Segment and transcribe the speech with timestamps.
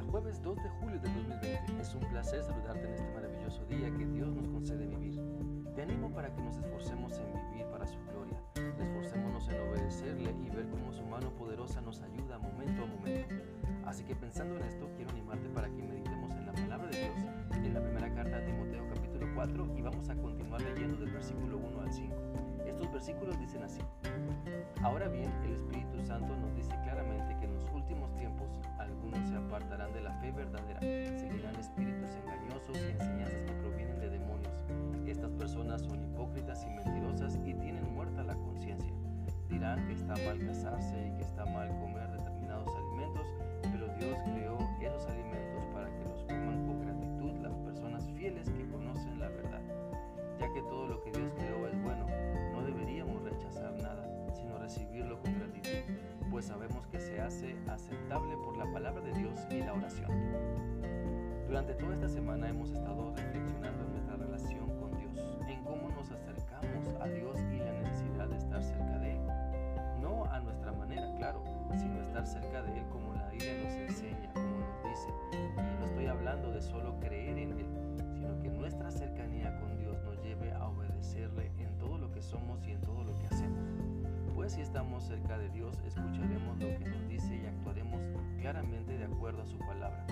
[0.00, 1.80] día, jueves 2 de julio de 2020.
[1.80, 5.20] Es un placer saludarte en este maravilloso día que Dios nos concede vivir.
[5.74, 8.38] Te animo para que nos esforcemos en vivir para su gloria.
[8.78, 13.34] Esforcémonos en obedecerle y ver cómo su mano poderosa nos ayuda momento a momento.
[13.86, 17.16] Así que pensando en esto, quiero animarte para que meditemos en la palabra de Dios
[17.50, 21.58] en la primera carta a Timoteo capítulo 4 y vamos a continuar leyendo del versículo
[21.58, 22.14] 1 al 5.
[22.66, 23.80] Estos versículos dicen así.
[24.82, 26.87] Ahora bien, el Espíritu Santo nos dice que
[29.08, 34.10] algunos se apartarán de la fe verdadera, seguirán espíritus engañosos y enseñanzas que provienen de
[34.10, 34.64] demonios.
[35.06, 38.92] Estas personas son hipócritas y mentirosas y tienen muerta la conciencia.
[39.48, 41.68] Dirán que está mal casarse y que está mal
[58.18, 60.10] por la palabra de Dios y la oración.
[61.46, 66.10] Durante toda esta semana hemos estado reflexionando en nuestra relación con Dios, en cómo nos
[66.10, 69.20] acercamos a Dios y la necesidad de estar cerca de Él.
[70.00, 71.44] No a nuestra manera, claro,
[71.78, 75.08] sino estar cerca de Él como la Biblia nos enseña, como nos dice.
[75.32, 77.66] Y no estoy hablando de solo creer en Él,
[78.14, 82.66] sino que nuestra cercanía con Dios nos lleve a obedecerle en todo lo que somos
[82.66, 82.97] y en todo.
[84.48, 88.00] Si estamos cerca de Dios, escucharemos lo que nos dice y actuaremos
[88.40, 90.06] claramente de acuerdo a su palabra,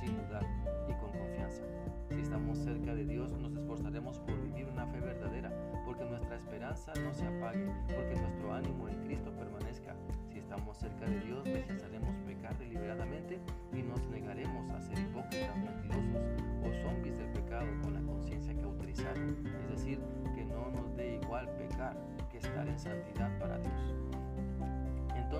[0.00, 0.42] sin dudar
[0.88, 1.62] y con confianza.
[2.08, 5.52] Si estamos cerca de Dios, nos esforzaremos por vivir una fe verdadera,
[5.84, 9.94] porque nuestra esperanza no se apague, porque nuestro ánimo en Cristo permanezca.
[10.32, 13.38] Si estamos cerca de Dios, rechazaremos pecar deliberadamente
[13.74, 16.22] y nos negaremos a ser hipócritas, mentirosos
[16.62, 19.20] o zombies del pecado con la conciencia cauterizada,
[19.60, 20.00] es decir,
[20.34, 21.94] que no nos dé igual pecar
[22.30, 23.13] que estar en santidad.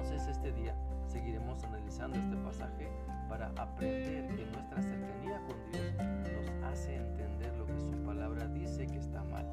[0.04, 0.74] Entonces este día
[1.06, 2.90] seguiremos analizando este pasaje
[3.26, 8.86] para aprender que nuestra cercanía con Dios nos hace entender lo que su palabra dice
[8.86, 9.46] que está mal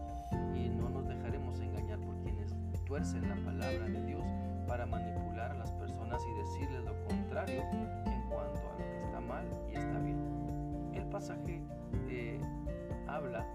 [0.53, 2.53] y no nos dejaremos engañar por quienes
[2.85, 4.25] tuercen la palabra de Dios
[4.67, 9.21] para manipular a las personas y decirles lo contrario en cuanto a lo que está
[9.21, 10.19] mal y está bien.
[10.93, 11.61] El pasaje
[12.09, 12.41] eh,
[13.07, 13.47] habla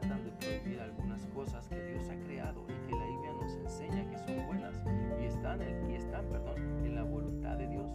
[0.00, 4.08] tratan de prohibir algunas cosas que Dios ha creado y que la Biblia nos enseña
[4.08, 4.74] que son buenas
[5.20, 7.92] y están, en, y están perdón, en la voluntad de Dios.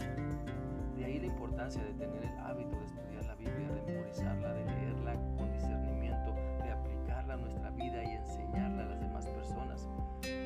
[0.96, 4.64] De ahí la importancia de tener el hábito de estudiar la Biblia, de memorizarla, de
[4.64, 9.88] leerla con discernimiento, de aplicarla a nuestra vida y enseñarla a las demás personas.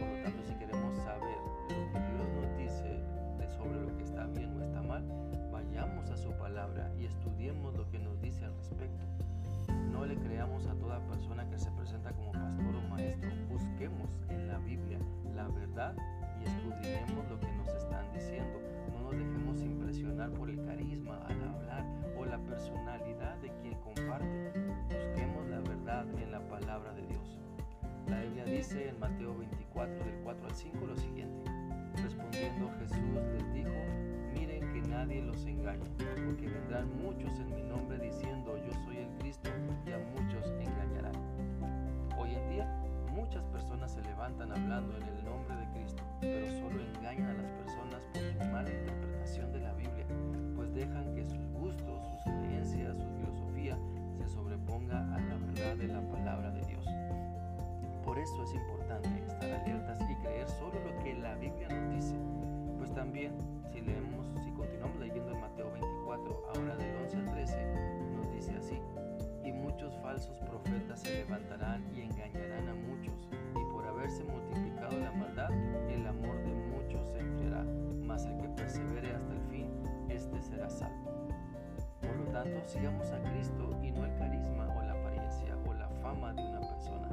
[0.01, 0.82] Por lo tanto, si queremos
[17.03, 18.61] escudriñemos lo que nos están diciendo.
[18.93, 21.85] No nos dejemos impresionar por el carisma al hablar
[22.17, 24.53] o la personalidad de quien comparte.
[24.85, 27.39] Busquemos la verdad en la palabra de Dios.
[28.09, 31.51] La Biblia dice en Mateo 24 del 4 al 5 lo siguiente.
[32.03, 33.71] Respondiendo Jesús les dijo,
[34.33, 35.85] miren que nadie los engañe,
[36.25, 39.51] porque vendrán muchos en mi nombre diciendo yo soy el Cristo
[39.87, 41.15] y a muchos engañarán.
[42.19, 42.67] Hoy en día
[43.15, 45.22] muchas personas se levantan hablando en el
[45.75, 50.07] Cristo, pero solo engañan a las personas por su mala interpretación de la Biblia,
[50.57, 53.79] pues dejan que sus gustos, sus creencias, su filosofía
[54.19, 56.87] se sobreponga a la verdad de la palabra de Dios.
[58.05, 62.17] Por eso es importante estar alertas y creer solo lo que la Biblia nos dice,
[62.79, 63.33] pues también
[63.73, 67.57] si leemos, si continuamos leyendo en Mateo 24, ahora del 11 al 13,
[68.17, 68.79] nos dice así,
[69.45, 72.72] y muchos falsos profetas se levantarán y engañarán a
[82.43, 86.43] tanto, sigamos a Cristo y no el carisma o la apariencia o la fama de
[86.43, 87.09] una persona.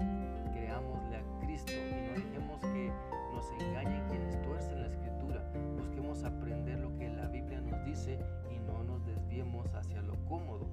[0.51, 2.91] Creámosle a Cristo y no dejemos que
[3.33, 5.43] nos engañen quienes tuercen la escritura.
[5.77, 10.67] Busquemos aprender lo que la Biblia nos dice y no nos desviemos hacia lo cómodo,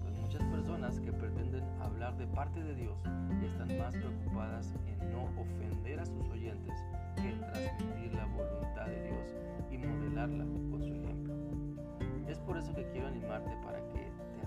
[0.00, 2.98] pues muchas personas que pretenden hablar de parte de Dios
[3.44, 6.74] están más preocupadas en no ofender a sus oyentes
[7.16, 9.36] que en transmitir la voluntad de Dios
[9.70, 11.30] y modelarla con su ejemplo.
[12.30, 13.99] Es por eso que quiero animarte para que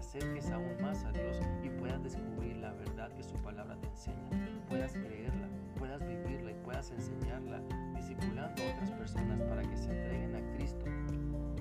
[0.04, 4.30] acerques aún más a Dios y puedas descubrir la verdad que su palabra te enseña,
[4.68, 5.48] puedas creerla,
[5.80, 7.62] puedas vivirla y puedas enseñarla,
[7.96, 10.86] discipulando a otras personas para que se entreguen a Cristo.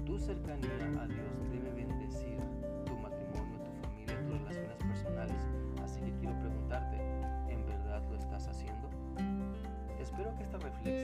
[0.04, 2.38] Tu cercanía a Dios debe bendecir
[2.84, 5.48] tu matrimonio, tu familia, tus relaciones personales.
[5.84, 6.96] Así que quiero preguntarte,
[7.48, 8.90] ¿en verdad lo estás haciendo?
[10.00, 11.01] Espero que esta reflexión